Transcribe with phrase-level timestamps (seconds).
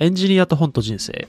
[0.00, 1.26] エンジニアと本と人生。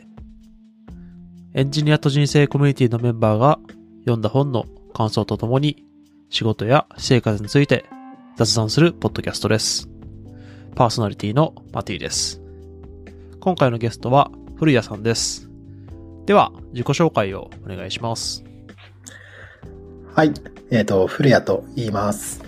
[1.56, 3.58] エンジニアと人生コミュニティのメンバーが
[4.02, 5.88] 読んだ本の感想とともに
[6.30, 7.86] 仕事や私生活について
[8.38, 9.90] 雑談するポッドキャストです。
[10.76, 12.44] パーソナリティのマティです。
[13.40, 15.50] 今回のゲストは古谷さんです。
[16.28, 18.44] では、自己紹介をお願いします。
[20.14, 20.34] はい。
[20.70, 22.44] えっ、と、古谷と言います。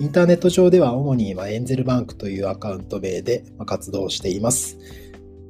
[0.00, 4.78] インターネット上では主にエンゼルバンクというアカウント名で活動しています。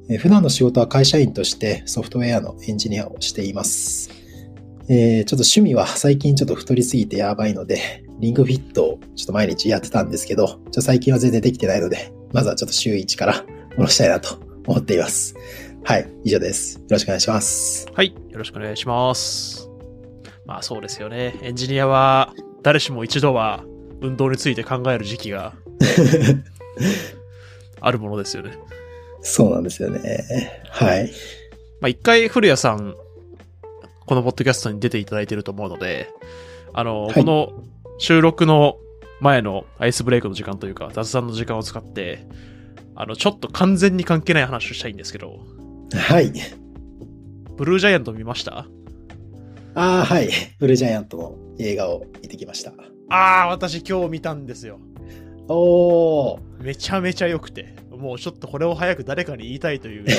[0.09, 4.09] えー普段の仕事は会社員としてソフトウェアのエンジニアをしています。
[4.89, 13.45] えーちょっと趣味は最近ちょっと太りすぎてやばいので、リングフィットをちょっと毎日やってたんですけど、ちょっと最近は全然できてないので、まずはちょっと週1から
[13.77, 15.35] 戻したいなと思っています。
[15.83, 16.09] はい。
[16.23, 16.79] 以上です。
[16.79, 17.87] よろしくお願いします。
[17.93, 19.69] はい、よろしくお願いします。
[20.45, 21.35] まあそうですよね。
[21.41, 23.63] エンジニアは誰しも一度は
[24.01, 25.53] 運動について考える時期が
[27.81, 28.51] あるものですよね。
[29.27, 30.63] そうなんですよね。
[30.69, 31.11] はい。
[31.81, 32.95] まあ一回古谷さん、
[34.05, 36.09] このポッドキャストに出ていただいていると思うので、
[36.73, 37.63] あの、はいこの
[37.99, 38.77] 収録の
[39.19, 42.27] 前のアイスブレイクの時間というか雑談の時間を使って、
[42.95, 45.39] あの、ちょっと完全に関係ない話をしたいんですけど、
[45.93, 46.31] はい。
[47.57, 48.67] ブルージャイアント見ました？
[49.73, 50.29] ああ、はい。
[50.59, 52.71] ブルージャイアントの映画を見てきました。
[53.09, 54.79] ああ、私今日見たんですよ。
[55.47, 56.63] おー。
[56.63, 60.03] めちゃめちゃ良くて、もうちょっとこれを早く誰かに言いたいという。
[60.03, 60.13] め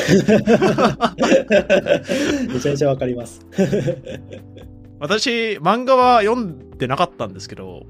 [2.61, 3.47] ちゃめちゃわかります。
[5.01, 7.87] 私、漫画は読んでなかったんですけど、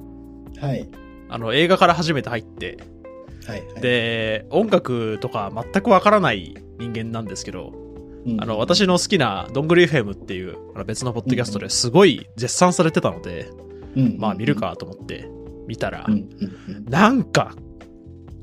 [0.61, 0.89] はい。
[1.29, 2.79] あの、映画から初めて入って、
[3.47, 3.81] はい、はい。
[3.81, 7.73] で、音楽とか全くわからない人間なんですけど、
[8.27, 13.51] うんあの、私の好きなどんぐり FM っていうあの別のポッドキャストですごい絶賛されてたので、
[13.97, 14.55] うんまあ見る。
[14.55, 15.29] かと思って
[15.67, 16.17] 見たらうん、う
[16.73, 17.55] んなんか、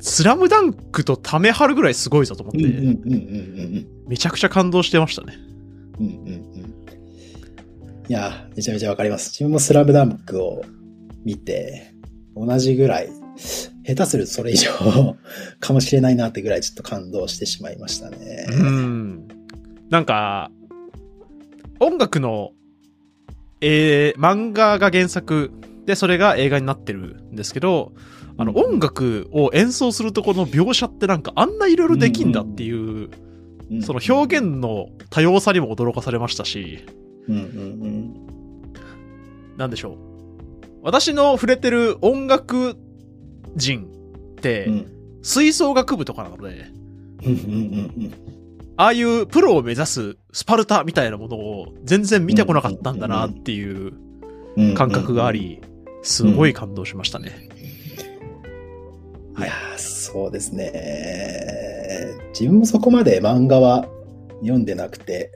[0.06, 2.60] スラムダンクとため張るぐらいすごいぞと思って、
[4.08, 5.36] めちゃくちゃ感動してましたね。
[6.00, 6.16] うんうん。
[8.08, 9.32] いや、めちゃめちゃわかります。
[9.32, 10.64] 自分もスラムダンクを
[11.26, 11.92] 見て、
[12.36, 13.10] 同じぐらい、
[13.84, 14.70] 下手するとそれ以上
[15.60, 18.46] かもしれないなってぐらいちょっと感動してしまいましたね。
[18.52, 19.28] うん。
[19.90, 20.52] なんか、
[21.80, 22.52] 音楽の、
[23.60, 25.50] えー、漫画が原作
[25.88, 27.92] で、それが映画になってるんですけど、
[28.38, 36.86] あの、うん音楽を演奏するとこの描写ってなんかあんないろいろできんだっていう、うんその表現の多様さにも驚かされましたし、
[39.58, 39.98] なんでしょう。
[40.84, 42.78] 私の触れてる音楽
[43.56, 44.70] 人って
[45.24, 46.68] 吹奏楽部とかなので、
[47.26, 48.14] うんうんうん
[48.78, 53.94] ああいうプロを目指すスパルタみたいなものを全然見てこなかったんだなっていう
[54.58, 54.76] うん。
[54.76, 55.62] 感覚があり、
[56.04, 57.50] すごい感動しましたね。
[59.38, 60.72] いやーそうですね。
[62.30, 63.88] 自分もそこまで漫画は
[64.42, 65.32] 読んでなくて、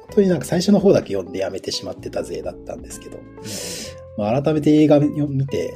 [0.00, 3.18] 本当になんか最初の方だけ読んでやめてしまってた勢だったんですけど、
[4.16, 5.66] まあ、改めて映画を見て、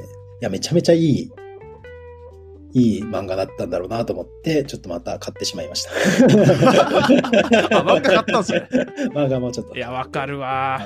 [0.41, 1.31] いや、めちゃめちゃいい、
[2.73, 5.91] いい漫画だったんだろうなと思って、ちょっとまた買ってしまいました。
[7.79, 8.67] あ 漫画買ったんすね。
[9.15, 9.75] 漫画もちょっと。
[9.75, 10.85] いや、わかるわ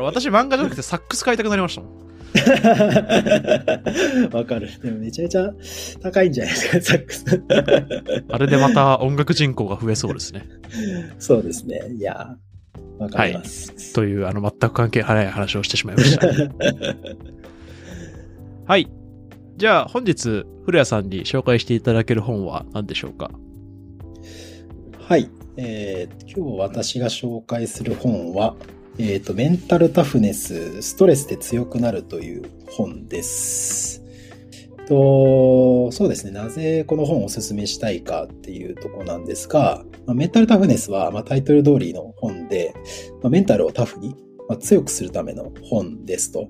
[0.00, 2.05] 私漫画じゃなくてサックス買いたくなりましたもん。
[4.32, 4.68] わかる。
[4.82, 5.52] でもめちゃめちゃ
[6.02, 7.24] 高いんじゃないですか、サックス。
[8.28, 10.44] あれでまた音楽人口が増えそうですね。
[11.18, 11.80] そうですね。
[11.96, 13.92] いやー、わかります。
[13.94, 16.26] という、あの、全く関係ない話をしてしまいました。
[18.66, 18.88] はい。
[19.56, 23.30] じゃあ、本日、古谷さんに紹介していただける本は何でしょうか？
[24.98, 25.30] はい。
[25.56, 28.54] えー今日私が紹介する本は、
[28.98, 34.02] えっ、と、メンタルタフネス、ストレスで強くなるという本です。
[34.86, 36.32] と、そうですね。
[36.32, 42.72] なぜこの本をお勧めしたいかっていうとこなんですが、まあメンタルタフネスは、まあ、タイトル通りの本で、
[43.22, 44.14] まあ、メンタルをタフに、
[44.48, 46.48] まあ、強くするための本ですと。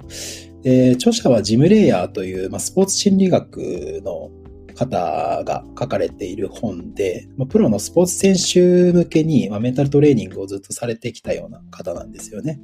[0.63, 4.31] で著者はジム・レイヤーという、まあ、スポーツ心理学の
[4.77, 12.61] 方が書かれている本で、まあ、プロのスポーツ選手向けに、まあ、メンタルトレーニングをずっとされてきたような方なんですよね。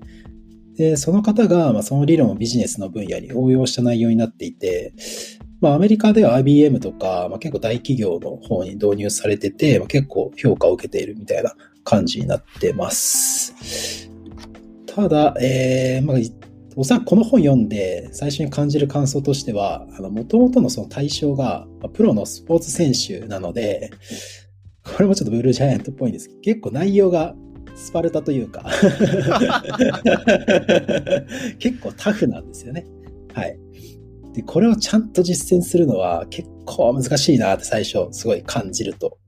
[0.76, 4.94] で、その方が、まあ、その理論をビジネスの分野に応用した内容になっていて、
[5.60, 11.54] まあ、アメリカでは IBM とか、まあ、結構大企業の方に導入されてて、まあ、結構評価を受けているみたいな
[11.84, 14.10] 感じになってます。
[14.86, 16.16] ただ、えーまあ、
[16.76, 23.90] おそらくこの本読んで最初に感じる感想としては、あの、元々のその対象が、プロのスポーツ選手なので、
[24.84, 27.34] これもちょっとブルージャイアントっぽいんですけど、結構内容が
[27.74, 28.64] スパルタというか、
[31.58, 32.86] 結構タフなんですよね。
[33.34, 33.58] はい。
[34.34, 39.18] で、これをちゃんと実践するのは結構難しいなって最初すごい感じると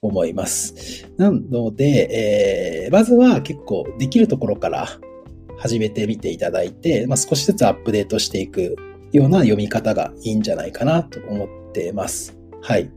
[0.00, 1.06] 思います。
[1.16, 4.86] なので、えーまずは結構できるところから
[5.58, 8.76] 始めてみていただいて、まあ、少しずつアップデートしていく
[9.12, 12.36] ような読み方がいいんじゃないかなと思ってます。
[12.62, 12.90] はい。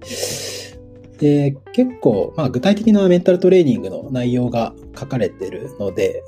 [1.19, 6.23] で、結構、まあ、具体的なメンタルトレーニングの内容が書かれてるので、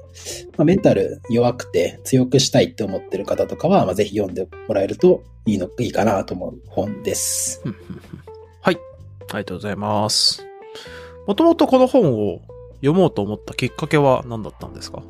[0.57, 7.63] まあ、メンタル弱くて強くしたいって思ってる方とかは、まあ、ぜひ読んでもらえるといいの、いいかなと思う本です。
[8.62, 8.75] はい。
[8.75, 10.45] ありがとうございます。
[11.25, 12.42] もともとこの本を
[12.81, 15.04] 読もうと思ったきっかけは何だったんですか？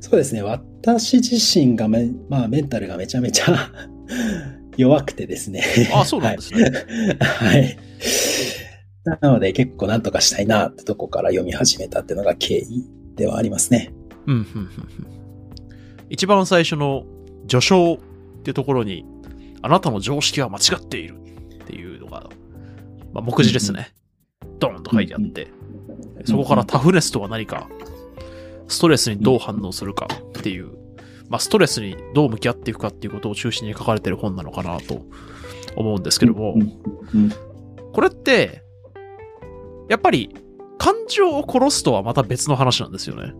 [0.00, 0.42] そうですね。
[0.42, 3.72] 私自身がめ、まあ、メンタルがめちゃめちゃ
[4.76, 5.62] 弱くてですね。
[5.92, 6.70] あ、そうなんですね。
[7.20, 7.58] はい。
[7.58, 7.78] はい。
[9.20, 12.84] なので結構なんとかしたいなってとこから読み始めたっていうのが経緯
[13.16, 13.92] ではありますね。
[14.26, 14.68] うん、うん、うんうん。
[16.10, 17.04] 一番最初の
[17.48, 17.98] 序章っ
[18.42, 19.04] ていうところに、
[19.62, 22.28] あなたの常識は間違っているっていうのが、
[23.12, 23.92] まあ、目次ですね。
[24.58, 25.48] ドーンと書いてあって、
[26.24, 27.68] そこからタフネスとは何か、
[28.68, 30.06] ストレスにどう反応するか
[30.38, 30.72] っていう、
[31.28, 35.02] まあ、ストレスにどう向き合っていくかっていうことを中心に書かれてる本なのかなと
[35.76, 37.32] 思うんですけども、うんうん
[37.90, 38.62] これって、
[39.88, 40.32] やっぱり
[40.76, 43.32] 感情を殺すとはまた別の話なんですよね。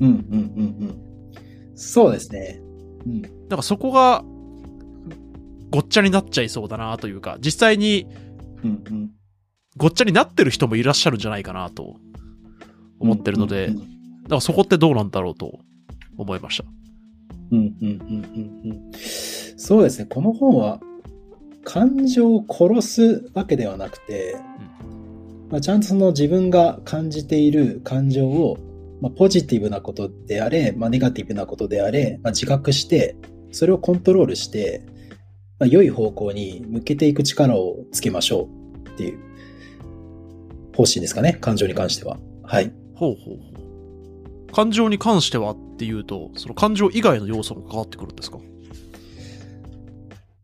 [0.00, 1.72] うんうんうんうん。
[1.74, 2.60] そうですね。
[3.04, 4.24] うんなんかそこが、
[5.70, 8.06] ごっちゃになっちゃいそうだなというか、実際に
[8.64, 9.10] うんうん
[9.76, 11.96] ごっちゃになってる人もいらっしゃるんじゃないかなと
[12.98, 13.95] 思ってるので、だうんうん
[14.28, 15.60] からそこってどうなんだろうと
[16.16, 16.64] 思いました。
[17.52, 17.98] うんうんうん
[18.64, 18.92] うんうん
[19.56, 20.06] そうですね。
[20.06, 20.80] この本は
[21.64, 24.36] 感情を殺すわけではなくて、
[25.50, 28.58] まあ、ちゃんとその自分が感じている感情を、
[29.00, 33.16] まあ、ポジティブなことであれ、まあ、ネガティブなことであれ、まあ、自覚して、
[33.50, 34.84] それをコントロールして、
[35.58, 38.48] まあ、良い方向に向けていく力をつけましょ
[38.86, 39.18] うっていう
[40.76, 41.38] 方針ですかね。
[41.40, 42.18] 感情に関しては。
[42.44, 42.72] はい。
[42.94, 43.55] ほうほうほう。
[44.52, 48.38] 感情に関してはっていうと、その感情以外の要素も関わってくるんですか？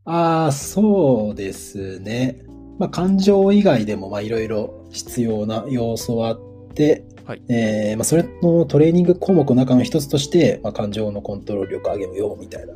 [0.04, 2.44] ああ、そうですね。
[2.78, 6.40] まあ、感情以外でも、まあ、いろいろ必要な要素はあっ
[6.74, 12.74] て、はいえーまあ、それのトレーニング項目の中の一つとして、まあ、感情のコントロール力を上げようみたいな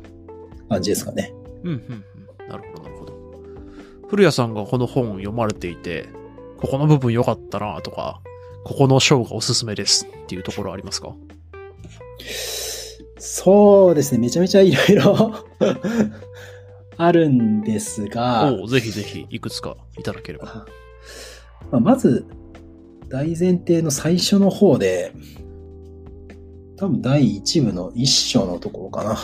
[0.69, 1.33] 感じですかね。
[1.63, 2.03] うん、うん、
[2.39, 2.47] うん。
[2.47, 3.13] なるほど、なるほど。
[4.07, 6.07] 古谷さんがこの本を読まれていて、
[6.61, 8.21] ここの部分良かったなとか、
[8.63, 11.13] ここの章がおすすめですっていうところありますか？
[13.19, 14.19] そうですね。
[14.19, 15.33] めちゃめちゃいろいろ
[16.97, 20.65] あるんですが、おうぜひぜひ、いくつかいただければ。
[21.71, 22.25] まあ、まず、
[23.09, 25.13] 大前提の最初の方で、
[26.75, 29.17] 多分第1部の1章のところかな。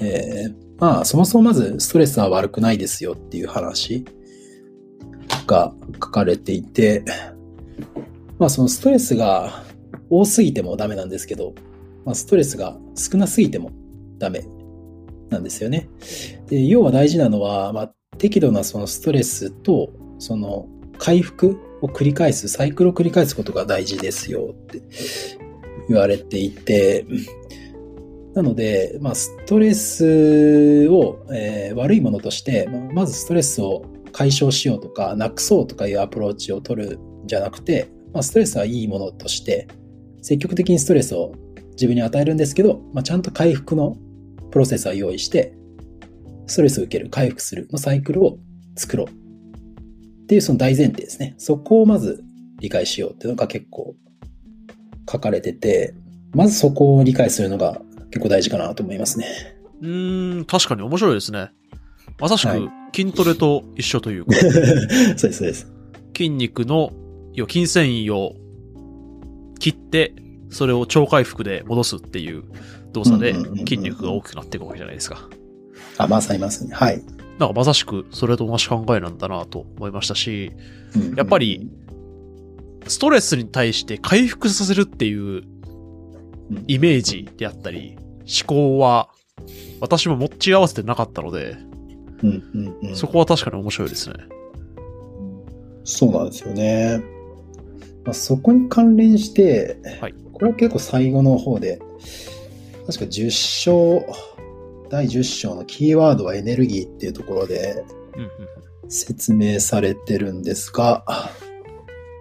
[0.00, 4.04] えーまあ、そもそもまずストレスは悪くないですよっていう話
[5.46, 7.04] が書かれていて、
[8.38, 9.64] まあ、そのストレスが
[10.10, 11.54] 多すぎてもダメなんですけど、
[12.04, 13.70] まあ、ストレスが少なすぎても
[14.18, 14.44] ダメ
[15.30, 15.88] なんですよね。
[16.46, 24.82] で要は大事なのは、まあ、適度なそのストレスと、その回復を繰り返す、サイクルを繰り返すことが大事ですよって
[25.88, 27.06] 言われていて、
[28.34, 39.68] なので、まあ、ストレスを、えー悪いものとして、まあまずストレスを解消しようとか、なくそうとかいうアプローチを取るんじゃなくて、まあ、ストレスはいいものとして、
[40.22, 41.34] 積極的にストレスを
[41.72, 43.96] 自分に与えるんですけど、まあ、ちゃんと回復の
[44.50, 45.54] プロセスは用意して、
[46.46, 48.38] ストレスを受ける、回復するのサイクルを
[48.76, 49.06] 作ろう。
[49.08, 51.34] っていうその大前提ですね。
[51.36, 52.24] そこをまず
[52.60, 53.94] 理解しようっていうのが結構
[55.10, 55.94] 書かれてて、
[56.32, 57.80] まずそこを理解するのが
[58.10, 59.26] 結構大事かなと思いますね。
[59.82, 61.50] うーん、確かに面白いですね。
[62.18, 65.66] まさしはいく筋トレと一緒というか、 そうです、そうです。
[66.16, 66.92] 筋肉の、
[67.34, 68.34] 要は筋繊維を
[69.58, 70.14] 切って、
[70.50, 72.44] それを超回復で戻すっていう
[72.92, 75.28] 動作で筋肉が大きくなっていくわけじゃないですか。
[75.98, 76.70] あ、まさにまさに。
[76.72, 77.02] はい。
[77.38, 80.52] なんかまさしくそれと同じ考えなんだなと思いましたし、
[80.96, 81.68] うんやっぱり、
[82.86, 89.08] ストレスに対して回復させるっていううんイメージであったり、思考は
[89.80, 91.56] 私も持ち合わせてなかったので、
[92.94, 94.16] そこは確かに面白いですね。
[95.84, 97.13] そうなんですよね。
[98.04, 100.14] まあ、そこに関連して、はい。
[100.32, 101.80] これは結構最後の方で、
[102.86, 104.06] 確か10章、
[104.90, 107.84] 第10章のキーワードはエネルギーっていうところで
[108.88, 111.04] 説明されてるんですが、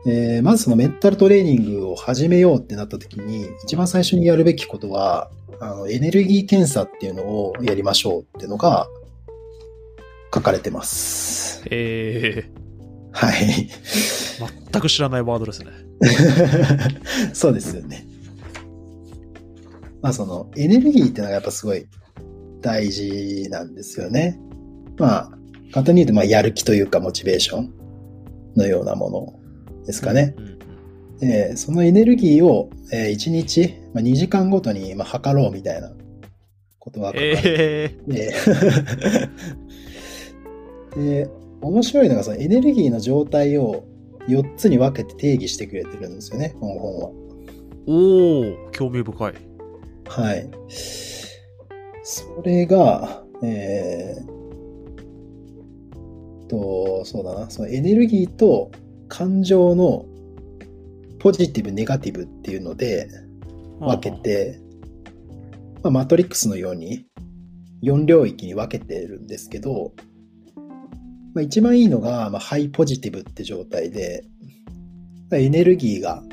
[0.05, 8.87] えーまずそのメンタルトレーニングを始めようってなった時に、一番最初にやるべきことは、あのエネルギー検査っていうのをやりましょうっていうのが
[10.33, 11.63] 書かれてます。
[11.69, 12.49] え
[13.13, 13.69] はい。
[14.71, 15.71] 全く知らないワードですね。
[17.33, 18.05] そうですよね。
[20.01, 21.85] まあそのエネルギーっていうのがやっぱすごい
[22.61, 24.39] 大事なんですよね。
[24.97, 25.31] まあ
[25.71, 27.73] 簡単に言うとまあやる気というかモチベーション
[28.55, 30.33] のようなものですかね。
[30.37, 30.53] うんうん
[31.21, 35.93] えーそのエネルギーを、え1日、まあ、2時間ごとにまあ測ろうみたいな
[36.79, 38.13] ことが書かれてええ
[40.95, 41.29] で、で、
[41.63, 43.85] 面白いのがそのエネルギーの状態を
[44.27, 47.09] 4つに分けて定義してくれてるんですよね、この本は。
[47.85, 49.33] おお興味深い。
[50.07, 50.49] はい。
[52.03, 54.33] それが、えー、
[56.47, 58.71] と、そうだな、そのエネルギーと
[59.07, 60.05] 感情の
[61.19, 63.09] ポジティブ、ネガティブっていうので
[63.79, 64.59] 分けて、
[65.81, 67.05] まあ、マトリックスのように
[67.83, 69.93] 4領域に分けてるんですけど、
[71.33, 74.23] まあ、一番いいのが、まあ、ハイポジティブって状態で、
[75.31, 76.23] まあエネルギーが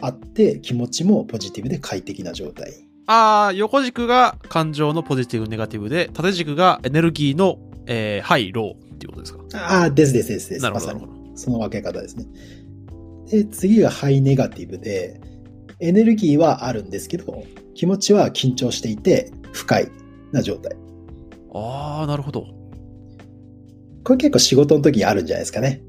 [0.00, 2.72] あって気持ちもポジティブで快適な状態。
[3.06, 9.40] ああ、横軸が感情のポジティブ、ネガティブで、縦軸がエネルギーの、えー、ハイ、ローっていうことですか？
[9.54, 10.62] ああ、ですですですです。
[10.62, 11.36] なるほど、まさになるほど。
[11.36, 12.26] その分け方ですね。
[13.30, 15.20] で、次がハイネガティブで、
[15.80, 17.44] エネルギーはあるんですけど、
[17.74, 19.90] 気持ちは緊張していて不快
[20.30, 20.76] な状態。
[21.52, 22.46] ああ、なるほど。
[24.04, 25.82] これ結構仕事の時にあるんじゃないですかね。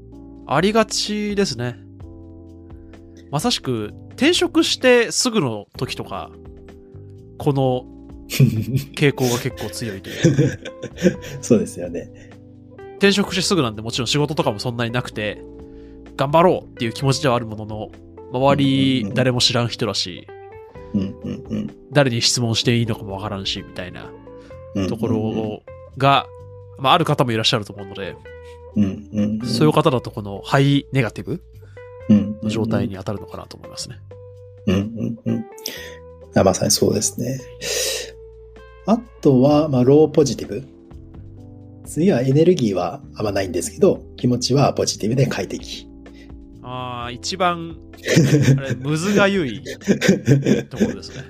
[0.46, 1.76] ありがちですね。
[3.30, 6.30] まさしく、転職してすぐの時とか、
[7.38, 7.84] この
[8.28, 10.70] 傾向が結構強いというか。
[11.42, 12.10] そうですよね。
[12.98, 15.42] 転職してすぐなんでもちろん仕事とかもそんなになくて、
[16.16, 17.90] 頑張ろうっていう気持ちではあるものの、
[18.32, 20.26] 周りうん誰も知らん人だし、
[20.94, 24.10] うんうんうん誰に質問していいのかもわからんし、みたいな
[24.74, 24.88] うん。
[24.88, 25.62] ところ
[25.98, 26.26] が、
[26.78, 28.16] まあ、ある方もいらっしゃると思うので、
[28.76, 29.46] うんうんうん。
[29.46, 31.42] そういう方だとこのハイネガティブ
[32.08, 33.96] うんの状態に当たるのかなと思いますね。
[34.66, 35.44] うんうんうん。
[36.34, 37.40] あまさにそうですね。
[38.86, 40.64] あとは、まあ、ローポジティブ。
[41.86, 45.88] 次はエネルギーはあんまないんですけど、気持ちはポジティブで快適。
[46.68, 47.76] ああ、一番、
[48.58, 49.62] あれ、むずがゆい
[50.68, 51.22] ところですね。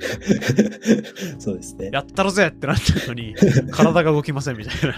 [1.39, 1.91] そうですね。
[1.93, 3.35] やったるぜってなってるのに、
[3.71, 4.97] 体が動きませんみたいな。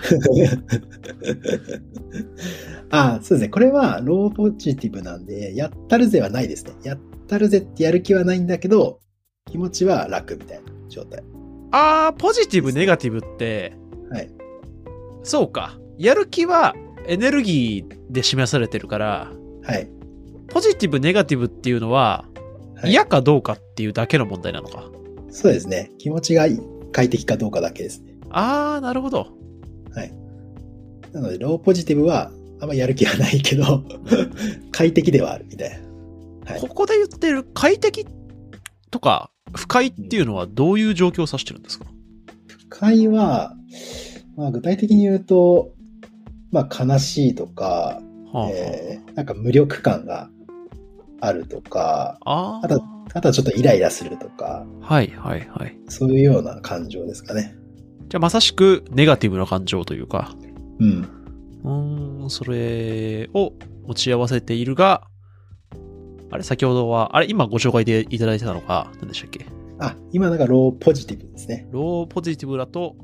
[3.16, 3.49] あそうですね。
[3.49, 6.73] これはローポジティブなんで、やったるぜはないですね。
[6.85, 9.00] やったるぜってやる気はないんだけど、
[9.50, 11.21] 気持ちは楽みたいな状態。
[11.73, 13.73] ああ、ポジティブ、ネガティブって、
[14.09, 14.30] はい。
[15.25, 15.80] そうか。
[15.99, 16.76] やる気は
[17.09, 19.33] エネルギーで示されてるから、
[19.64, 19.98] はい。
[20.49, 22.25] ポジティブ、ネガティブっていうのは、
[22.76, 24.88] はい嫌かどうかっていうだけの問題なのか。
[25.31, 25.90] そうですね。
[25.99, 26.47] 気持ちが
[26.93, 28.14] 快適かどうかだけですね。
[28.31, 29.26] ああ、なるほど。
[29.93, 30.12] はい。
[31.12, 33.83] なので、ローポジティブはあんまやる気はないけど、
[34.71, 35.76] 快適ではあるみたいな。
[36.52, 38.07] はいここで言ってる快適
[38.90, 41.85] とか不快っていうのはどういう状況を指してるんですか、
[42.47, 43.55] 不快は、
[44.35, 45.73] まあ、具体的に言うと、
[46.50, 48.00] まあ、悲しいとか、
[48.33, 50.31] はあ、えーなんか無力感が
[51.21, 52.83] あるとか、ああと
[53.15, 55.77] あとはちょっとイライラするとか、はいはいはい。
[55.89, 57.55] そういうような感情ですかね。
[58.09, 60.35] じゃあまさしくネガティブな感情というか、
[60.79, 61.09] うん。
[61.65, 63.53] うーん、それを
[63.87, 65.09] 持ち合わせているが、
[66.31, 69.47] あれ先ほどは、あれ今ご紹介でいただいてたのが、何でしたっけ？
[69.79, 71.67] あ、今なんかローポジティブですね。
[71.71, 72.97] ローポジティブだと、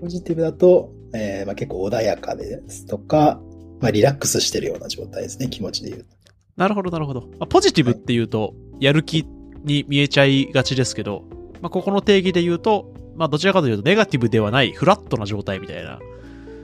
[0.00, 3.40] ポジティブだと、えーまあ、結構穏やかですとか、
[3.80, 6.16] まあ、リラックスしてるような状態ですね、気持ちで言うと。
[6.62, 7.22] なるほどなるほど。
[7.22, 9.26] まあ、ポジティブっていうと、やる気
[9.64, 11.24] に見えちゃいがちですけど、
[11.60, 15.98] まあ、ここの定義で言うと、まあ、どちらかというとネガティブではないフラットな状態みたいな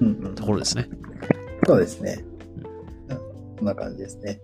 [0.01, 0.89] うんうんところですね。
[1.67, 2.25] そうですね。
[3.09, 3.17] うん
[3.57, 4.41] こんな感じですね。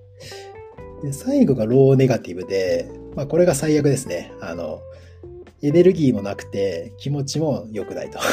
[1.05, 4.33] で最後がローネガティブで、まあ、これが最悪ですね。
[4.41, 4.81] あの、
[5.63, 8.19] エネルギーもなくて気持ちも良くないと。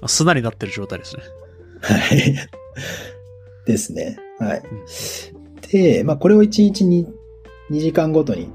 [0.00, 1.22] まあ砂になってる状態ですね。
[1.82, 2.34] はい。
[3.70, 4.18] ですね。
[4.38, 5.60] はいうん。
[5.70, 7.06] で、まあ、これを1日に
[7.70, 8.50] 2時間ごとに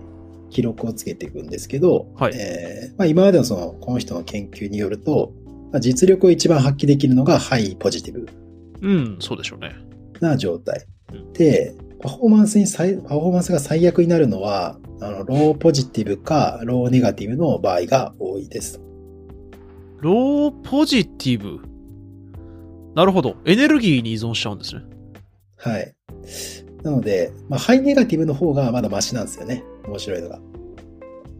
[0.50, 5.34] 記録をつけていくんですけど、はいえーまあ、今までのその、この人の研究によると、
[5.72, 8.28] まあ、実力を一番発揮できるのがハイポジティブ
[8.82, 9.76] うん、そうでしょうね。
[10.20, 11.34] な状態うん。
[11.34, 18.82] で、パフォーマンスに最、パフォーマンスが最悪になるのは、あの、ローポジティブかローネガティブの場合が多いです。
[20.00, 21.60] ローポジティブ？
[22.96, 23.36] なるほど。
[23.46, 24.84] エネルギーに依存しちゃうんですね。
[25.66, 25.96] はい。
[26.84, 29.64] なので、まあ、ハイネガティブの方がまだマシなんですよね。
[29.88, 30.40] 面白いのが。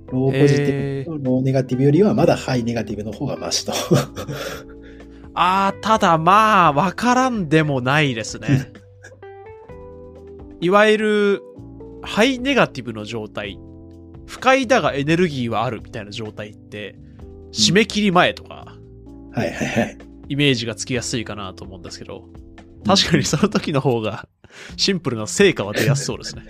[0.08, 3.74] ローポジティブとローネガティブよりはまだハイネガティブの方がマシと。
[5.36, 8.72] あー、ただまあ、わからんでもないですね。
[10.60, 11.42] いわゆる、
[12.02, 13.60] ハイネガティブの状態、
[14.26, 16.98] 不快だがエネルギーはあるみたいな状態って、
[17.52, 18.76] 締め切り前とか、
[19.34, 19.98] はいはいはい。
[20.30, 22.28] イメージがつきやすいかなと思うんですけど、
[22.86, 24.28] 確かにその時の方が、
[24.78, 26.44] シンプルな成果は出やすそうですね。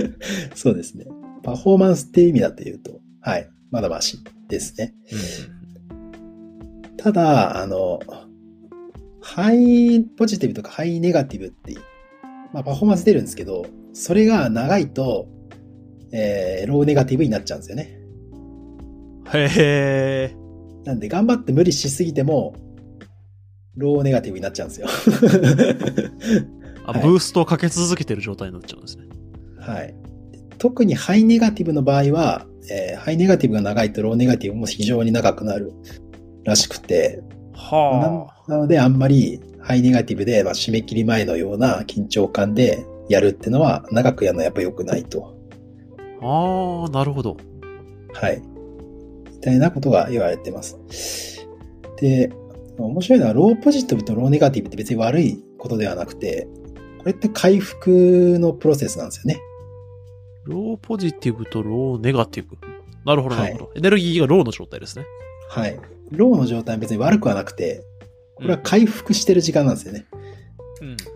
[0.54, 1.06] そうですね。
[1.42, 3.48] パフォーマンスっていう意味だと言うと、はい。
[3.70, 4.94] まだましですね。
[6.96, 8.00] ただ、あの、
[9.20, 11.74] ハイポジティブとかハイネガティブって、
[12.52, 15.28] まあパフォーマンス出るんですけど、それが長いと、
[16.12, 17.98] えー、ローネガティブになっちゃうんですよね。
[19.34, 20.36] へえ。
[20.84, 22.54] なんで頑張って無理しすぎても、
[23.76, 24.88] ローネガティブになっちゃうんですよ。
[26.86, 29.04] あ、はいブーストをかけ続けてる状態になっちゃうんですね。
[29.60, 29.94] はい。
[30.58, 35.72] 特にハイネガティブの場合は、えーハイネガティブが長いとローネガティブも非常に長くなる
[36.44, 37.22] らしくて、
[37.54, 38.50] はあ。
[38.50, 45.36] ななのであんまりハイネガティブで、まあ、締め切り前のような緊張感でやるってのは長くやるのはやっぱ良くないと。
[46.22, 47.36] ああ、なるほど。
[48.12, 48.40] はい。
[49.32, 51.46] みたいなことが言われてます。
[51.98, 52.30] で、
[52.84, 56.46] 面白いのはローポジティブとローネガティブって別に悪いことではなくて、
[56.98, 59.40] これって回復のプロセスなんですよね。
[60.44, 62.56] ローポジティブとローネガティブ。
[63.04, 63.72] なるほど、なはいるほど。
[63.76, 65.04] エネルギーがローの状態ですね。
[65.48, 65.78] はい。
[66.10, 67.84] ローの状態は別に悪くはなくて、
[68.34, 70.06] これは回復してる時間なんですよね。
[70.80, 70.88] うん。
[70.88, 70.96] うん。
[70.96, 71.08] だか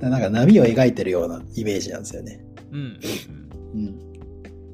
[0.00, 2.44] らなんか波を描いてるようなイメージなんですよね。
[2.70, 2.78] うん。
[2.78, 3.00] うん。
[3.74, 4.12] うん。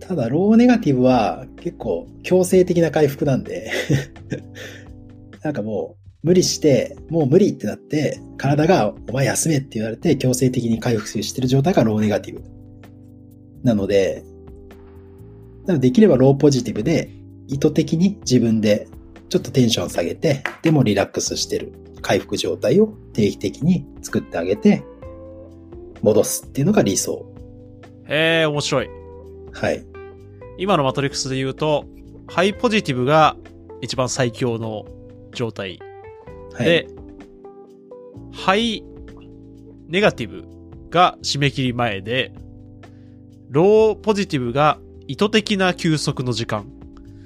[0.00, 3.70] ただ、ローネガティブは結構強制的な回復なんで、
[5.42, 12.42] なんかもう無理して、もう無理ってなって、体がお前休めって言われて強制的に回復してる状態がローネガティブ。
[13.62, 14.24] なので、
[15.66, 17.10] なのでできればローポジティブで
[17.46, 18.88] 意図的に自分で
[19.28, 24.84] ちょっとテンション下げて、でもリラックスしてる回復状態を定期的に作ってあげて、
[26.02, 27.26] 戻すっていうのが理想。
[28.08, 28.88] へえ、面白い。
[29.52, 29.84] はい。
[30.56, 31.84] 今のマトリックスで言うと、
[32.26, 33.36] ハイポジティブが
[33.80, 34.84] 一番最強の
[35.32, 35.78] 状態。
[36.54, 36.64] はい。
[36.64, 36.88] で、
[38.32, 38.84] ハイ
[39.88, 40.44] ネガティブ
[40.90, 42.32] が締め切り前で、
[43.48, 46.66] ローポジティブが意図的な休息の時間。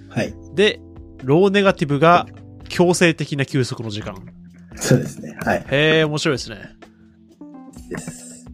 [0.08, 0.34] はい。
[0.54, 0.80] で、
[1.24, 2.26] ローネガティブが
[2.68, 4.14] 強制的な休息の時間。
[4.76, 5.36] そうですね。
[5.44, 5.66] はい。
[5.70, 6.56] へえ、面白いですね。
[7.90, 8.46] です。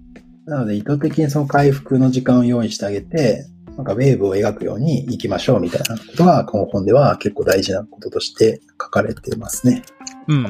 [0.46, 3.46] なので、意図的にその回復の時間を用意してあげて、
[3.78, 9.84] なんかウェーブを描くように行きましょうみたいなことが、この本では結構大事なこととして書かれていますね。
[10.26, 10.42] うん。
[10.42, 10.48] は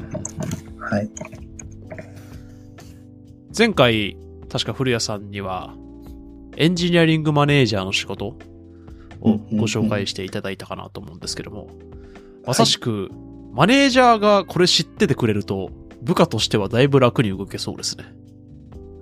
[0.98, 1.10] い。
[3.56, 4.16] 前回、
[4.48, 5.74] 確か古谷さんには、
[6.56, 8.38] エンジニアリングマネージャーの仕事を
[9.52, 11.68] ご紹介していただいたかなと思うんですけども、
[12.46, 13.10] まさしく、
[13.52, 18.04] マネージャーがこれ知っててくれると、部下としてはだいぶ楽に動けそうですね。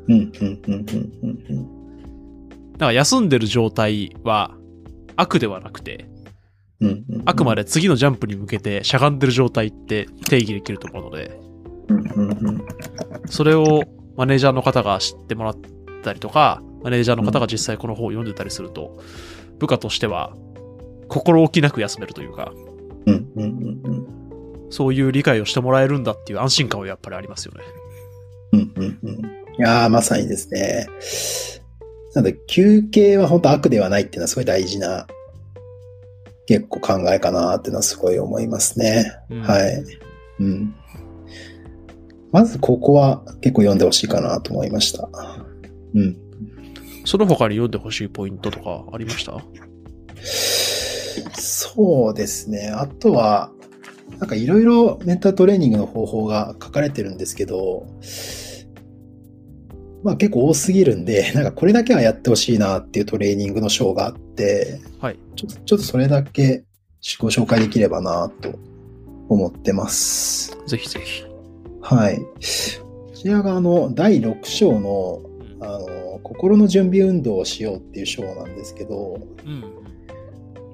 [0.09, 0.85] うん、うん、うん、うん、
[1.23, 1.76] うん、うん。
[2.77, 4.55] だから休んでる状態は
[5.17, 6.09] 悪ではなくて、
[6.81, 11.41] うんうんあくまで次のジャンプに向けてしゃがんでる状態って定義できると思うので、
[11.89, 12.67] うんうんうん
[13.29, 13.83] それを
[14.17, 15.57] マネージャーの方が知ってもらっ
[16.03, 18.99] たりとか、マネージャーの方が実際この本を読んでたりすると、
[19.59, 20.35] 部下としては
[21.09, 22.53] 心置きなく休めるというか、
[23.07, 24.07] うんうんうんうん
[24.69, 27.61] そういう理解をしてもらえるんだっていう安心感はやっぱりありますよね。
[28.53, 30.87] うんうんうんいやー、まさにですね。
[32.17, 35.07] なので、休憩は本当悪ではないっていうのはすごい大事な、
[36.47, 39.13] 結構考えかなっていうのはすごい思いますね。
[39.29, 39.85] うんはい。
[40.41, 40.75] うん。
[42.33, 45.11] まずここは結構読んでほしいかなと思いました。
[45.95, 46.17] うん。
[47.05, 49.45] その他に読んでほしいポイントとかありました？
[51.39, 52.71] そうですね。
[52.75, 53.51] あとは、
[54.19, 57.87] なんかいろいろメンタルトレーニングの方法が書かれてるんですけど、
[60.07, 65.19] まあ結構多すぎるんで、 なんかこれだけはやってほしいなっていうトレーニングの章があって、はい。
[65.35, 66.63] ちょっとちょっとそれだけ
[67.19, 68.55] ご紹介できればなと
[69.29, 70.57] 思ってます。
[70.69, 71.25] ぜひぜひ。
[71.81, 72.19] はい。
[72.19, 72.25] こ
[73.15, 75.23] ちらがあの、第6章の、
[75.61, 79.65] あの、心の準備運動をしようっていう章なんですけど、うん。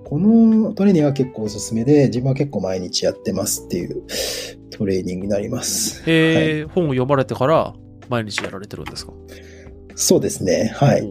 [0.04, 4.02] このトレーニングは結構おすすめで、自分は結構毎日やってますっていう
[4.70, 6.02] トレーニングになります。
[6.10, 7.74] へえ、本を読まれてから
[8.12, 9.12] 毎日やられてるんですか？
[9.96, 10.72] そうですね。
[10.74, 11.08] はい。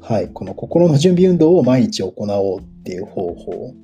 [0.00, 0.28] はい。
[0.32, 3.74] この心の準備運動を毎日行おうっていう方法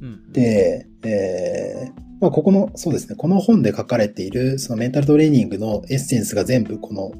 [0.00, 0.32] うん。
[0.32, 3.14] で、えーまあ、ここの、そうですね。
[3.16, 7.12] この本で書かれている、そのメンタルトレーニングのエッセンスが全部この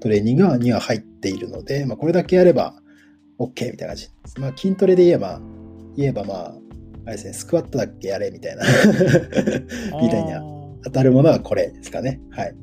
[0.00, 2.74] トレーニングには入っているので、まあ、これだけやれば
[3.38, 4.40] OK みたいな感じです。
[4.40, 5.40] まあ、筋トレで言えば、
[5.96, 6.54] 言えばまあ、
[7.04, 8.64] あれですね、スクワットだっけやれみたいな
[10.02, 10.42] みたいな
[10.86, 12.20] 当たるものはこれですかね。
[12.30, 12.54] はい。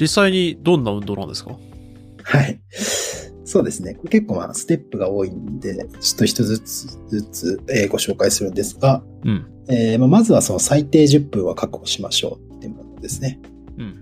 [0.00, 1.56] 実際にどんな運動なんですか？
[2.24, 2.60] はい。
[3.44, 3.96] そうですね。
[4.10, 9.46] 結構まあ、ステップが多いんで、ちょっと一つずつずつ、えーご紹介するんですが、うん。
[9.68, 13.38] えーまあ、まずはその最低10分は確保しましょうっていうものですね。
[13.78, 14.00] うん。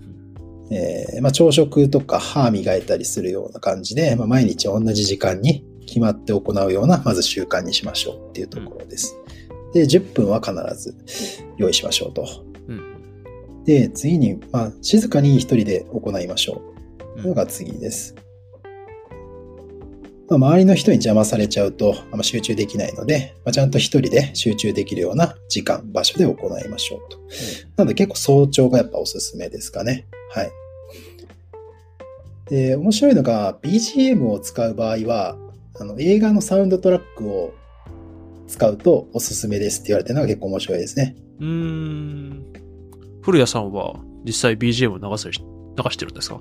[0.70, 9.16] えーまあ、朝食とか歯磨いたりするような感じで、まあ、毎日同じ時間に決まって行うような、まず習慣にしましょうっていうところです。
[9.74, 10.96] で、10分は必ず
[11.58, 12.24] 用意しましょうと。
[13.62, 13.64] うん。
[13.64, 16.66] で、次に、まあ、静かに一人で行いましょう。
[16.66, 16.72] うん
[17.16, 18.14] のが次です。
[20.28, 27.18] まあ、周りの人に邪魔されちゃうとあんま集中できないので、まあ、ちゃんと一人で集中できるような時間、場所で行いましょうと。
[27.76, 30.06] なので結構早朝がやっぱおすすめですかね。
[30.30, 30.50] はい。
[32.48, 35.36] で、面白いのが BGM を使う場合は、
[35.78, 37.52] あの映画のサウンドトラックを
[38.46, 41.16] 使うとおすすめですって言われてるのが結構面白いですね。
[41.40, 42.61] うーん。
[43.22, 45.32] 古谷さんは実際 BGM を流せ流
[45.90, 46.40] してるんですか？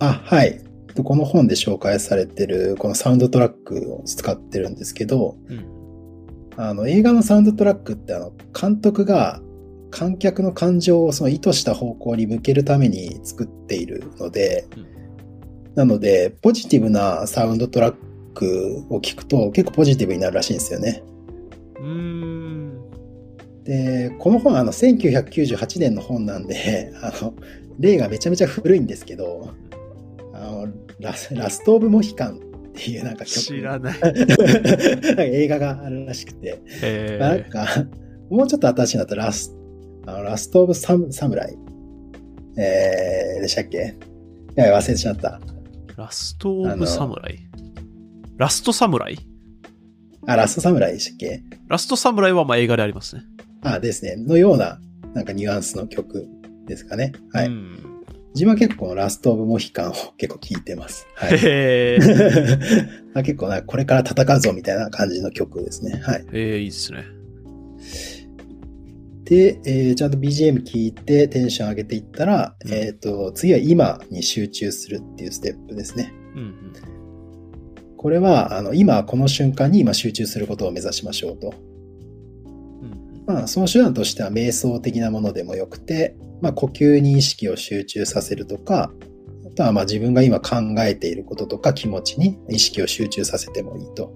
[0.00, 0.60] あ、はい。
[1.02, 5.64] この本で紹介されてるこのサウンドトラックを使ってるんですけど、うん。
[6.56, 9.40] あの映画のサウンドトラックってあの監督が
[9.90, 14.94] 観客の感情をその意図した方向に向けるために作っているので、うん
[15.74, 17.96] なのでポジティブなサウンドトラッ
[18.32, 21.02] クを聞くと結構ポジティブになるらしいんですよね。
[21.80, 21.84] うー
[22.60, 22.63] ん。
[23.64, 27.34] で、この本あの1998年の本なんで、 あの
[27.78, 29.50] 例がめちゃめちゃ古いんですけど、
[30.32, 30.68] あの
[31.00, 32.38] ラスラスト・オブ・モヒカンっ
[32.74, 33.98] ていうなんか曲知らない。
[34.00, 37.66] なんか映画があるらしくて、えなんー、か、
[38.30, 39.54] もうちょっと新しいのだとラス
[40.06, 41.56] あのラスト・オブ・サムサムライ。
[42.56, 43.96] えー、でしたっけ？
[44.56, 45.40] いや、忘れてしまった。
[45.96, 47.38] ラストオブサムライ？
[48.36, 49.18] ラストサムライ？
[50.26, 51.42] あ、ラスト・サムライでしたっけ？
[51.68, 53.22] ラストサムライはまあ映画でありますね。
[53.64, 54.16] あ、ですね。
[54.16, 54.78] のような、
[55.14, 56.28] なんかニュアンスの曲
[56.66, 57.12] ですかね。
[57.32, 57.46] はい。
[57.46, 57.94] うん。
[58.34, 61.06] 自分は結構ラスト・オブ・モヒカンを結構聴いてます。
[61.14, 61.38] はい。
[61.40, 61.98] へ
[63.22, 66.00] 結構なこれから戦うぞみたいな感じの曲ですね。
[66.02, 66.24] はい。
[66.32, 67.04] えー、いいですね。
[69.24, 76.12] で、えーちゃんと BGM 聴いてテンション上げていったら、うんえっ、と、次は今に集中するっていうステップですね。
[76.34, 76.54] うん
[77.96, 81.54] これは、あの、今この瞬間に今集中することを目指しましょうと。
[83.26, 88.92] まあ、その手段としては瞑想的なものでもよくて、まあ、呼吸に意識を集中させるとか、
[89.46, 94.14] あとはまあ自分が今考えていることとか気持ちに意識を集中させてもいいと。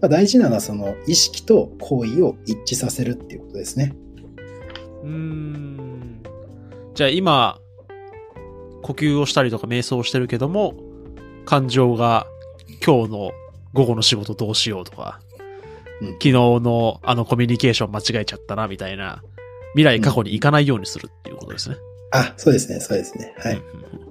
[0.00, 3.94] まあ、大事なのはその意識と行為を一致させるっていうことですね。
[5.02, 6.22] うーん。
[6.94, 7.58] じゃあ今、
[8.82, 10.74] 呼吸をしたりとか瞑想をしてるけども、
[11.44, 12.26] 感情が
[12.84, 13.32] 今日の
[13.72, 15.20] 午後の仕事どうしようとか、
[16.02, 19.22] うん昨日のあのコミュニケーション間違えちゃったなみたいな、
[19.74, 21.76] 未来過去に行かないようにするっていうことですね。
[22.12, 23.34] あ、そうですね、そうですね。
[23.38, 23.54] はい。
[23.54, 24.02] うんうん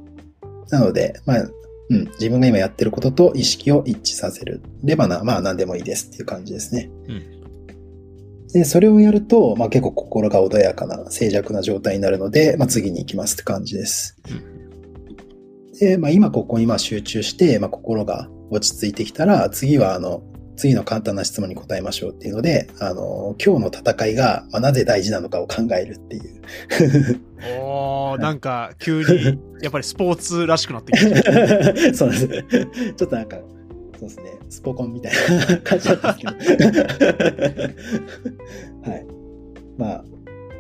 [0.71, 1.41] なので、まあ、
[1.89, 6.89] うん、自分が今やってることと意識を一致させるればな、まあ何でもいいですっていう感じですね。
[7.07, 7.41] うん
[8.53, 14.17] で、それをやると、まあ結構心が穏やかな、静寂な状態になるので、まあ次に行きますって感じです。
[15.79, 20.21] で、まあ今ここにまあ集中して、まあ心が落ち着いてきたら、次はあの、
[20.61, 26.39] 次の簡単な質問に答えましょうっていうので、あの、今日の戦いが、まあ、なぜ大事なのかを考えるっていう。
[27.59, 31.07] おー、なんか急に、やっぱりスポーツらしくなってきた。
[31.97, 32.27] そうです。
[32.27, 33.37] ちょっとなんか、
[33.99, 35.13] そうですね、スポコンみたい
[35.47, 36.71] な感じだったんですけど。
[38.91, 39.05] はい。
[39.79, 40.05] まあ、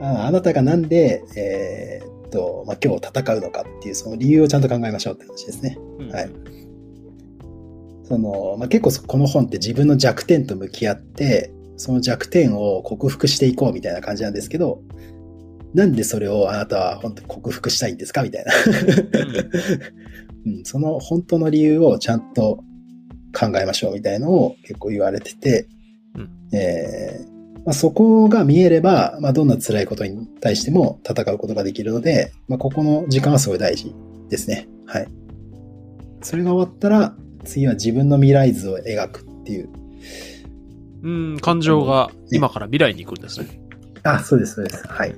[0.01, 5.77] ああなたがなんで、えーっと、まあ、今日戦うのかっていう、その理由をちゃんと考えましょうって話ですね。
[6.11, 6.61] はい
[8.11, 14.81] その、まあ、結構そこの本って自分の弱点と向き合って、その弱点を克服していこうみたいな感じなんですけど、
[15.73, 18.51] なんでそれをあなたは本当に克服したいんですかみたいな、
[20.45, 20.63] うん。
[20.65, 22.61] その本当の理由をちゃんと
[23.33, 25.67] 考えましょうみたいのを結構言われてて、
[26.15, 27.31] うんえー
[27.63, 33.95] まあ、そこが見えれば、まあ、どんな辛いことに対しても戦うことができるので、まあ、ここの時間はすごい大事
[34.27, 34.67] ですね。
[34.85, 35.07] はい。
[36.21, 39.69] それが終わったら、次は自分の未来図を描くっていう。
[41.03, 43.61] うん、感情が今から未来に行くんですね。
[44.03, 44.87] あ、そうです、そうです。
[44.87, 45.15] はい。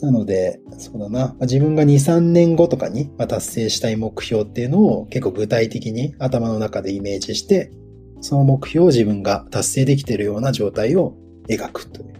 [0.00, 1.08] なので、そうだな。
[1.08, 7.70] まあ自分が2、3年後とかにまあ達成したい目標っていうのを結構具体的に頭の中でイメージして、
[8.20, 11.16] その目標を自分が達成できているような状態を
[11.48, 12.14] 描くという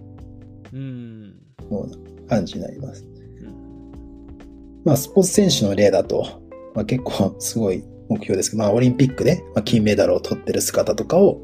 [0.73, 1.37] うん。
[1.70, 1.96] ような
[2.29, 3.05] 感じになります。
[3.05, 6.42] うんまあ、スポーツ選手の例だと、
[6.75, 11.40] まあ、結構すごい目標ですけど、まあ、オリンピックでまあ金メダルを取ってる姿とかを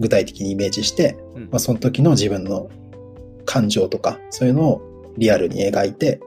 [0.00, 2.70] 具体的にイメージして、うんまあ、その時の自分の
[3.44, 6.20] 感情とか、そういうのをリアルに描いて、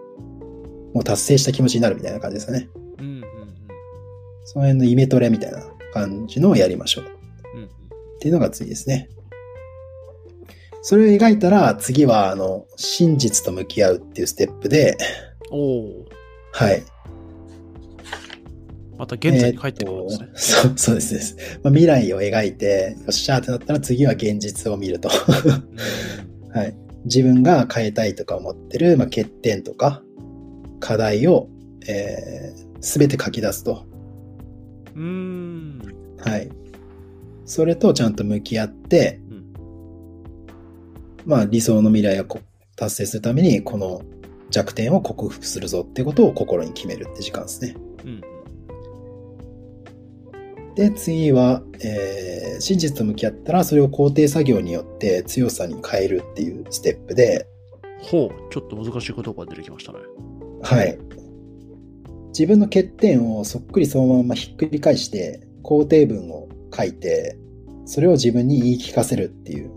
[0.94, 2.70] もう達成した気持ちになるみたいな感じですかね。
[3.00, 3.24] うんうん
[4.44, 5.64] その辺のイメトレみたいな
[5.94, 7.06] 感じのをやりましょう。
[7.56, 7.70] うんうんっ
[8.20, 9.10] ていうのが次ですね。
[10.84, 14.98] それを描いたら、次は、あの、真実と向き合うっていうステップで、
[15.52, 16.06] おお
[16.52, 16.84] はい。
[19.02, 20.28] また現在に帰ってくるんですね。
[20.30, 21.60] えーとそう、そうですです。
[21.64, 25.10] まあ、未来を描いて、よっしゃーってなったら次は現実を見ると。
[25.10, 26.76] はい。
[27.06, 30.04] 自分が変えたいとか思ってる、まあ、欠点とか、
[30.80, 31.50] 課題を、
[31.88, 33.88] えすべて書き出すと。
[34.96, 35.82] うん。
[36.20, 36.52] はい。
[37.46, 39.54] それとちゃんと向き合って、うん
[41.26, 42.40] まあ理想の未来をこ
[42.76, 44.04] 達成するために、この
[44.52, 47.76] 弱点を克服するぞってことを心に決めるって時間ですね。
[48.06, 48.31] うん。
[50.82, 57.48] で、次は、えー真実と向き合ったら、それを肯定作業によって強さに変えるっていうステップで、
[58.00, 60.00] ほう、ちょっと難しい言葉が出てきましたね。
[60.62, 61.00] はい。
[62.28, 67.36] 自分の欠点をそっくりそのままひっくり返して、肯定文を書いて、
[67.86, 69.72] それを自分に言い聞かせるっていう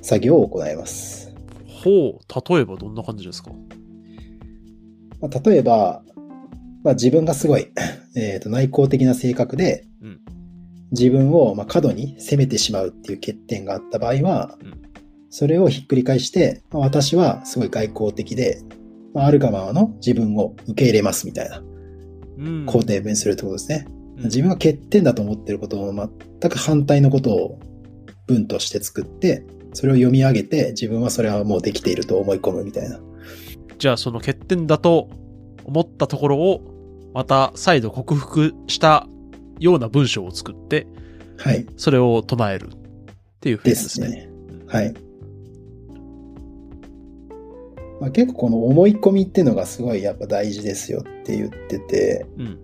[0.00, 1.34] 作業を行います。
[1.66, 3.50] ほう、例えばどんな感じですか？
[5.20, 6.02] まあ、例えば、
[6.82, 7.66] まあ、自分がすごい、
[8.16, 9.87] えーと内向的な性格で、うん
[10.92, 14.88] 自分をまあ過度に責めてしまうっていう欠点があった場合は、うん
[15.30, 18.62] それをひっくり返して、まあ私はすごい外交的で、
[19.12, 22.66] まあ、あるがままの自分を受け入れますみたいなうん。
[22.66, 23.86] 肯定文にするってことですね。
[23.88, 27.60] うん自分が欠点だと思ってることの全く反対のことを
[28.26, 32.98] 文として作って、それを読み上げて自分はそれはもうできていると思い込むみたいな。
[33.78, 35.08] じゃあその欠点だと
[35.64, 39.06] 思ったところをまた再度克服した
[39.58, 40.86] ような文章を作って
[41.38, 41.66] はい。
[41.76, 42.70] それを唱えるっ
[43.40, 44.28] ていうふうでですね。
[44.66, 44.94] はい。
[48.00, 52.58] まあ、結構この思い込みっていうのがすごいやっぱ大事ですよって言ってて、うん。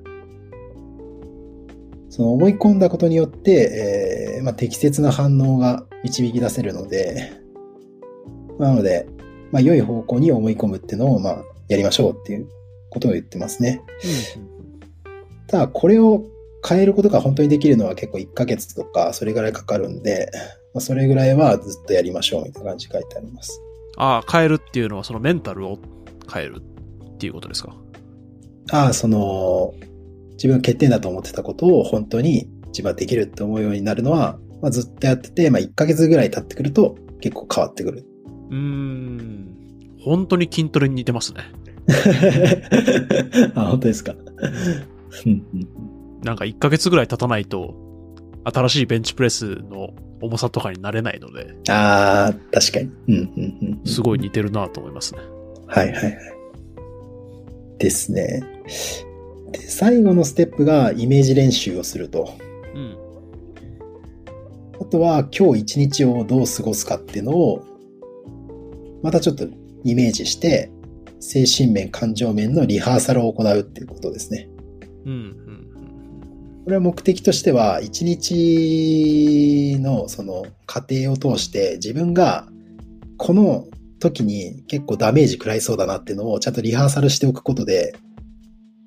[2.11, 7.33] その思い込んだことによって、えーまあ、適切な反応が導き出せるので、
[8.59, 9.09] なので、
[9.50, 12.48] まあ、良い方向に思い込むっていうのを、まあ、やりましょうっていう
[12.90, 13.83] ことを言ってますね。
[15.48, 16.24] ただ、これを
[16.66, 20.31] 変えることが本当にできるのは結構1ヶ月とか、それぐらいかかるんで、
[20.72, 23.61] まあ、それぐらいはずっとやりましょうみたいな感じで書いてあります。
[23.96, 25.79] ああ、変えるっていうのはそのメンタルを
[26.33, 26.62] 変える
[27.14, 27.77] っていうことですか？
[28.72, 29.74] ああ、その、
[30.33, 38.05] 自分が欠点だと思ってたことを本当に自分はできるって思うようになるのは、まあ、ずっとやってて、まあ、1ヶ月ぐらい経ってくると結構変わってくる。
[38.50, 39.57] うーん。
[40.00, 41.40] 本当に筋トレに似てますね。
[43.55, 44.14] あ、本当ですか。
[46.24, 47.74] うんうんなんか1ヶ月ぐらい経たないと
[48.44, 52.90] 新しいベンチプレスの重さとかになれないので、ああ、確かに。
[53.08, 53.87] うんうんうん。
[53.87, 55.20] すごい似てるなと思いますね。
[55.66, 56.16] はいはいはい。
[57.78, 58.42] ですね。
[59.52, 62.34] で、最後のステップがイメージ練習をすると。
[62.74, 62.96] うん。
[64.80, 67.64] あとは今日一日をどう過ごすかっていうのを、
[69.02, 69.46] またちょっと
[69.84, 70.70] イメージして、
[71.20, 74.48] 精神面、感情面のリハーサルを行うっていうことですね。
[75.06, 75.43] うん。
[76.64, 76.64] うん。
[76.64, 82.48] これは目的としては、一日のその過程を通して自分が
[83.16, 83.66] この
[84.00, 87.96] 時に結構ダメージ食らいそうだなっていうのをちゃんとリハーサルしておくことで、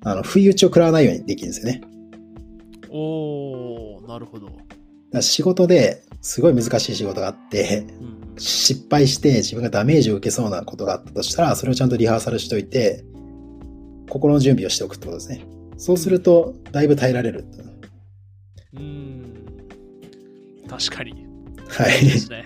[0.04, 1.80] あの、不意打ちを食らわないようにできるんですよね。
[2.84, 2.90] うん。
[2.92, 4.46] おー、なるほど。
[4.46, 4.58] だか
[5.12, 8.18] ら仕事ですごい難しい仕事があって、うん。
[8.38, 13.04] 失敗して自分がダメージを受けそうなことがあったとしたら、それをちゃんとリハーサルしといて、
[14.08, 15.44] 心の準備をしておくってことですね。
[15.78, 17.46] そうすると、だいぶ耐えられる。
[18.74, 19.34] うーん。
[20.68, 21.26] 確かに。
[21.68, 22.10] はいで。
[22.18, 22.44] すね。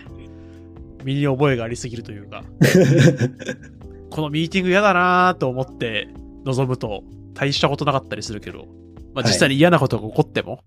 [1.03, 2.45] 身に覚えがありすぎるというか、
[4.11, 6.09] このミーティング嫌だなーと思って
[6.45, 7.03] 臨むと
[7.35, 8.67] 大したことなかったりするけど、
[9.15, 10.61] まあ実際に嫌なことが起こっても、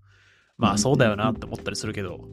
[0.58, 2.28] まあそうだよなって思ったりするけど、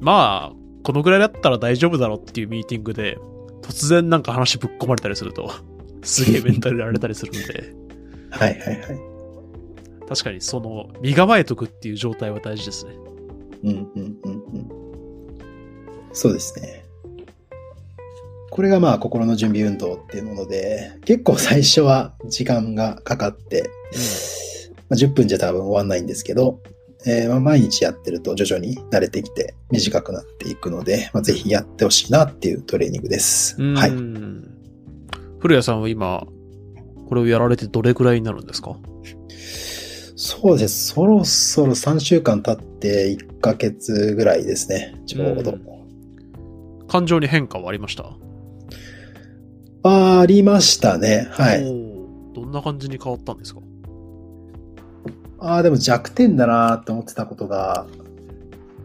[0.00, 3.18] まあ、このぐらいだったら大丈夫だろうっていうミーティングで、
[3.62, 5.52] 突然なんか話ぶっ込まれたりすると、
[6.02, 7.74] すげえメンタルやられたりするので、
[8.30, 9.09] はいはいはい。
[10.10, 12.92] 確かにその身構えとくっていう状態は大事ですね。
[13.62, 14.68] うんうんうんうん。
[16.12, 16.84] そうですね。
[18.50, 23.70] これがまあ心の準備運動っていうもので、結構最初は時間がかかって、
[24.88, 26.58] まあ、10分じゃ多分終わんないんですけど、
[27.06, 33.54] えーまあ毎日やってると徐々に慣れてきて短くなっていくので、まあ、ぜひやってほしいなっていうトレーニングです。
[33.62, 33.74] うん。
[33.74, 33.90] はい。
[35.38, 36.26] 古谷さんは今、
[37.08, 38.76] これをやられてどれくらいになるんですか？
[40.30, 40.94] そうです。
[40.94, 44.94] そろそろ3週間経って1ヶ月ぐらいですね。
[45.04, 45.50] ちょうど。
[45.50, 45.70] うん
[46.86, 48.16] 感情に変化はありました？
[49.84, 51.28] ありましたね。
[51.30, 51.64] はい。
[52.34, 53.60] どんな感じに変わったんですか？
[55.38, 57.86] ああ、でも弱点だなって思ってたことが、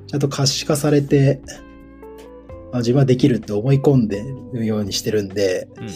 [0.07, 1.41] ちゃんと可視化されて、
[2.71, 5.87] あ自分はできるって思い込んでるようにしてるんで、うん。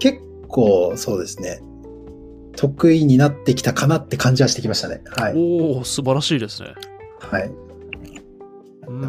[0.00, 1.60] 結構そうですね、
[2.56, 5.02] 得意になってきたかなって感じはしてきましたね。
[5.16, 5.34] はい。
[5.36, 6.74] おお素晴らしいですね。
[7.20, 7.48] はい。
[7.48, 7.64] うん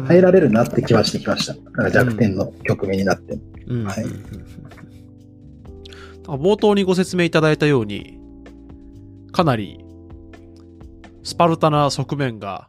[0.06, 1.54] 耐えられるなって気はしてきました。
[1.54, 3.38] なんか弱点の局面になって。
[3.66, 4.04] うんはい
[6.24, 8.18] 冒頭にご説明いただいたように、
[9.30, 9.84] かなり
[11.22, 12.68] スパルタな側面が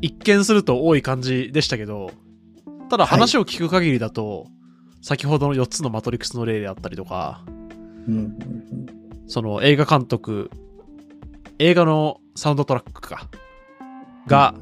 [0.00, 2.12] 一見すると多い感じでしたけど、
[2.90, 4.46] ただ話を聞く限りだと、
[5.02, 7.44] 先ほどの4つのマトリックスの例であったりとか、
[8.06, 8.97] うんうん
[9.28, 10.50] その映画監督、
[11.58, 13.28] 映画のサウンドトラックか、
[14.26, 14.54] が、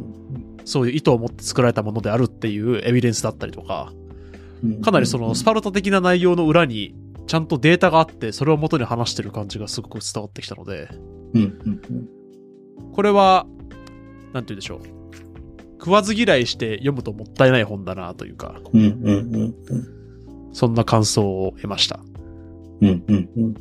[0.65, 6.95] そういう意図を持って作られたものであるっていうエビデンスだったりとか、うんかなりそのスパルタ的な内容の裏に
[7.27, 10.89] ちゃんとデータがあって、それを元に話してる感じがすごく伝わってきたので、
[12.95, 13.47] これは、
[14.33, 14.81] なんて言うんでしょう。
[15.79, 18.61] 食わず嫌いして読むともったいない本だなというか、
[20.53, 22.01] そんな感想を得ました。
[22.81, 23.55] うんうんうん。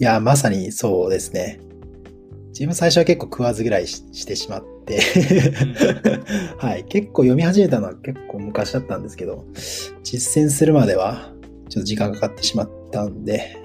[0.00, 1.60] いや、まさにそうですね。
[2.50, 5.00] 自分最初は結構食わず嫌いししてしまって、
[6.58, 6.84] はい。
[6.84, 9.44] 結構読み始めたのは結構昔だったんですけど、
[10.02, 11.32] 実践するまでは
[11.68, 13.56] ちょっと時間かかってしまったんで、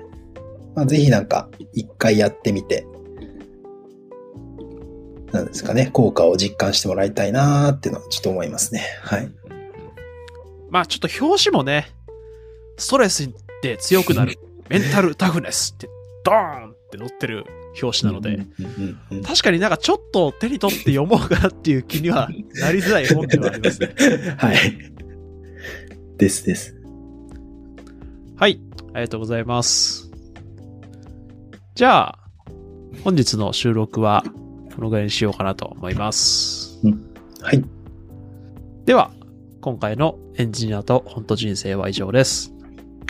[0.75, 2.85] まあ、ぜひなんか一回やってみて、
[5.31, 8.83] なんですかね、効果を実感してもらいたいなーっていうのはちょっと思いますね。
[9.01, 9.31] はい。
[10.69, 11.87] まあちょっと表紙もね、
[12.77, 13.29] ストレス
[13.61, 14.37] で強くなる、
[14.69, 15.87] メンタルタフネスって
[16.23, 17.45] ドーンって載ってる
[17.81, 18.45] 表紙なので、
[19.25, 23.93] 確かになんかちょっと手に取って読もうかなっていう気にはなりづらい本ではありますね。
[24.37, 24.57] はい。
[26.17, 26.75] ですです。
[28.37, 28.59] はい、
[28.93, 30.11] ありがとうございます。
[31.75, 32.19] じゃあ、
[33.03, 34.23] 本日の収録は
[34.75, 36.79] このぐらいにしようかなと思います。
[37.41, 37.63] はい。
[38.85, 39.11] では、
[39.61, 42.53] 今回のエンジニアと本当人生は以上です。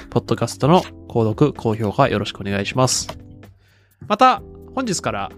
[0.09, 3.07] ポッドキャストの購読、高評価よろしくお願いします。
[4.07, 4.41] また、
[4.73, 5.31] 本日から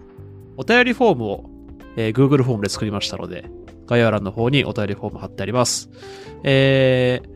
[0.56, 1.50] お便りフォームを、
[1.98, 3.50] えー Google フォームで作りましたので、
[3.88, 5.90] 概要欄の方にお便りフォーム貼ってあります。
[6.44, 7.36] えー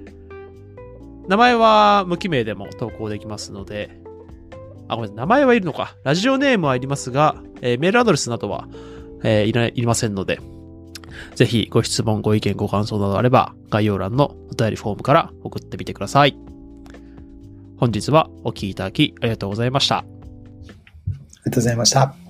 [1.28, 4.00] 名前は無記名でも投稿できますので、
[4.88, 5.96] あ、ごめん、名前はいるのか。
[6.04, 8.68] ラジオネームはいりますが、えーメールアドレスなどは、
[9.24, 10.40] えーいないいりませんので、
[11.36, 16.36] ぜひご質問、ご意見、ご感想などあれば、概要欄のお便りフォームから送ってみてください。
[17.80, 20.00] 本日はお聞きいただきありがとうございました。
[20.00, 20.08] あり
[21.46, 22.29] がとうございました。